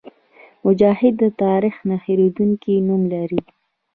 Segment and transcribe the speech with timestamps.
[0.65, 3.41] مجاهد د تاریخ نه هېرېدونکی نوم لري.